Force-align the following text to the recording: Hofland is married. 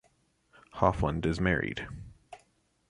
Hofland 0.77 1.27
is 1.27 1.39
married. 1.39 1.87